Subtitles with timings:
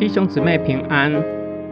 [0.00, 1.12] 弟兄姊妹平安。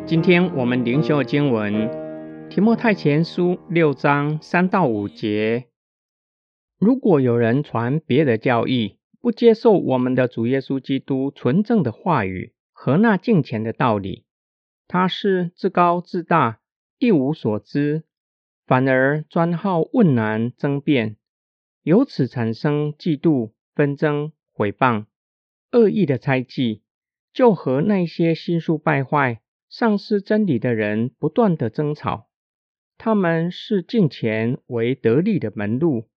[0.06, 1.72] 今天我们灵修的经文
[2.48, 5.68] 《提摩太前书》六章三到五节。
[6.78, 14.26] 如果有人传别的教义，不接受我们的主耶稣基督纯正的话语和那敬虔的道理，
[14.86, 16.60] 他是自高自大，
[16.98, 18.02] 一无所知，
[18.66, 21.16] 反而专好问难争辩，
[21.82, 25.06] 由此产生嫉妒、纷争、毁谤、
[25.72, 26.82] 恶意的猜忌。
[27.38, 32.28] 就和那些心术败坏、丧失真理的人不断的争吵，
[32.96, 36.08] 他们是敬钱为得利的门路。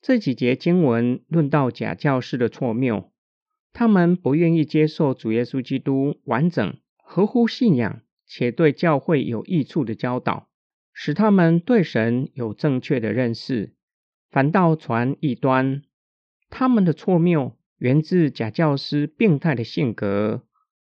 [0.00, 3.10] 这几节经文论到假教师的错谬，
[3.72, 10.48] 他们不愿意接受主耶稣基督完整、合乎信仰且对教会有益处的教导，
[10.92, 13.74] 使他们对神有正确的认识，
[14.30, 15.82] 反倒传异端。
[16.48, 17.57] 他们的错谬。
[17.78, 20.44] 源自假教师病态的性格，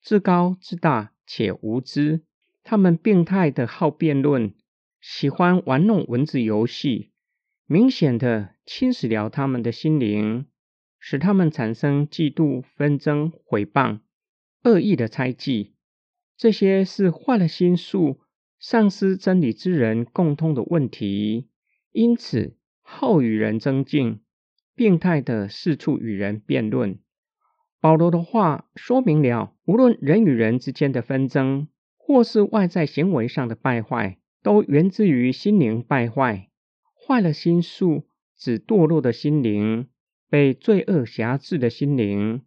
[0.02, 2.22] 自高自大且无知。
[2.62, 4.54] 他们病态的好辩论，
[5.00, 7.10] 喜欢玩弄文字游戏，
[7.66, 10.46] 明显的侵蚀了他们的心灵，
[10.98, 14.00] 使他们产生嫉妒、纷争、毁谤、
[14.62, 15.74] 恶意的猜忌。
[16.36, 18.20] 这些是坏了心术、
[18.58, 21.48] 丧失真理之人共通的问题。
[21.92, 24.23] 因此，好与人争竞。
[24.74, 26.98] 病态的四处与人辩论。
[27.80, 36.48] 保罗的话说明了，无论人与人之间的纷争，或是外在行为上的败坏，都源自于心灵败坏。
[36.94, 39.88] 坏了心术，指堕落的心灵，
[40.30, 42.42] 被罪恶辖制的心灵，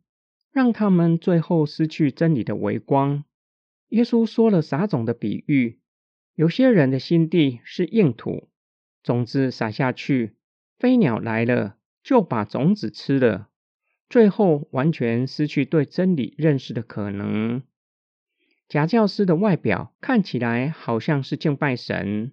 [0.52, 3.24] 让他们最后失去真理的微光。
[3.90, 5.80] 耶稣说了撒种的比喻：
[6.34, 8.50] 有些人的心地是硬土，
[9.04, 10.34] 种子撒下去，
[10.80, 11.78] 飞鸟来了。
[12.08, 13.50] 就把种子吃了，
[14.08, 17.62] 最后完全失去对真理认识的可能。
[18.70, 22.32] 假教师的外表看起来好像是敬拜神，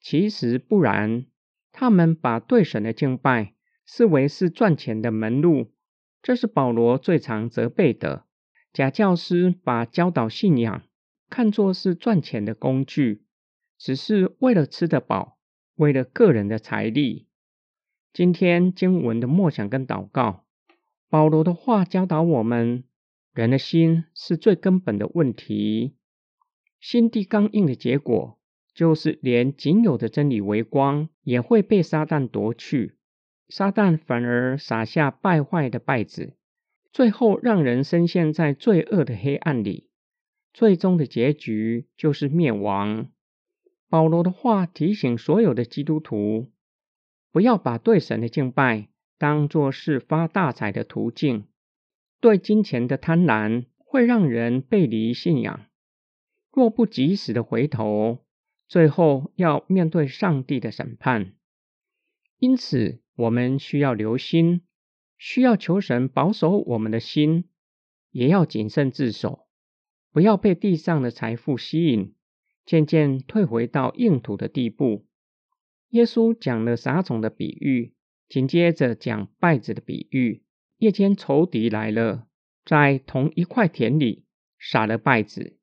[0.00, 1.26] 其实不然。
[1.70, 3.52] 他们把对神的敬拜
[3.84, 5.70] 视为是赚钱的门路，
[6.22, 8.24] 这是保罗最常责备的。
[8.72, 10.82] 假教师把教导信仰
[11.28, 13.26] 看作是赚钱的工具，
[13.76, 15.36] 只是为了吃得饱，
[15.74, 17.26] 为了个人的财力。
[18.12, 20.44] 今天经文的默想跟祷告，
[21.08, 22.82] 保罗的话教导我们：
[23.32, 25.94] 人的心是最根本的问题。
[26.80, 28.40] 心地刚硬的结果，
[28.74, 32.96] 就是连仅有的真理为光，也会被撒旦夺去。
[33.48, 36.34] 撒旦反而撒下败坏的败子，
[36.92, 39.88] 最后让人深陷在罪恶的黑暗里，
[40.52, 43.08] 最终的结局就是灭亡。
[43.88, 46.50] 保罗的话提醒所有的基督徒。
[47.32, 51.46] 不要把对神的敬拜当作是发大财的途径，
[52.20, 55.66] 对金钱的贪婪会让人背离信仰。
[56.52, 58.24] 若不及时的回头，
[58.66, 61.34] 最后要面对上帝的审判。
[62.38, 64.62] 因此，我们需要留心，
[65.18, 67.48] 需要求神保守我们的心，
[68.10, 69.46] 也要谨慎自守，
[70.10, 72.14] 不要被地上的财富吸引，
[72.64, 75.06] 渐渐退回到硬土的地步。
[75.90, 77.92] 耶稣讲了撒种的比喻，
[78.28, 80.42] 紧接着讲稗子的比喻。
[80.78, 82.26] 夜间仇敌来了，
[82.64, 84.24] 在同一块田里
[84.58, 85.58] 撒了稗子，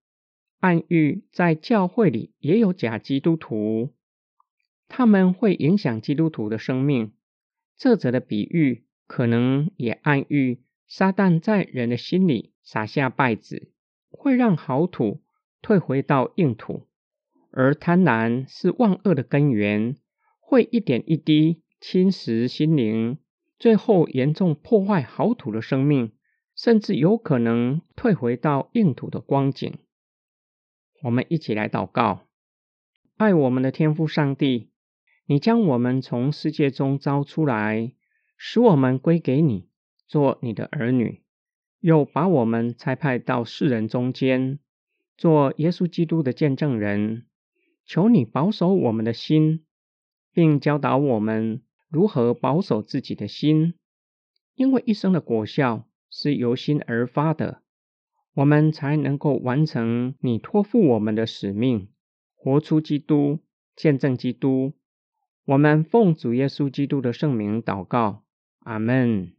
[0.59, 3.93] 暗喻在教会里也有假基督徒，
[4.87, 7.13] 他们会影响基督徒的生命。
[7.77, 13.71] 这则的比喻可能也暗喻撒旦在人的心里撒下稗子，
[14.11, 15.23] 会让好土
[15.61, 16.85] 退回到硬土，
[17.51, 19.95] 而贪婪是万恶的根源。
[20.49, 23.17] 会一点一滴侵蚀心灵，
[23.59, 26.13] 最后严重破坏好土的生命，
[26.55, 29.77] 甚至有可能退回到硬土的光景。
[31.03, 32.29] 我们一起来祷告：
[33.17, 34.69] 爱我们的天父上帝，
[35.25, 37.91] 你将我们从世界中招出来，
[38.37, 39.67] 使我们归给你，
[40.07, 41.23] 做你的儿女，
[41.81, 44.59] 又把我们差派到世人中间，
[45.17, 47.25] 做耶稣基督的见证人。
[47.85, 49.65] 求你保守我们的心。
[50.37, 53.73] 并教导我们如何保守自己的心，
[54.53, 57.63] 因为一生的果效是由心而发的，
[58.35, 61.89] 我们才能够完成你托付我们的使命，
[62.35, 63.39] 活出基督，
[63.75, 64.73] 见证基督。
[65.45, 68.23] 我们奉主耶稣基督的圣名祷告，
[68.59, 69.36] 阿门。